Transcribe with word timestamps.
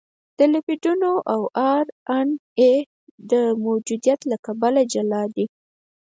د 0.37 0.39
لیپیدونو 0.53 1.11
او 1.33 1.41
ار 1.73 1.85
ان 2.17 2.29
اې 2.59 2.73
د 3.31 3.33
موجودیت 3.65 4.19
له 4.31 4.37
کبله 4.45 4.81
جلا 4.93 5.23
دي. 5.35 5.45